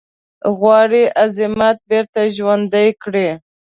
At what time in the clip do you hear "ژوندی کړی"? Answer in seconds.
2.35-3.29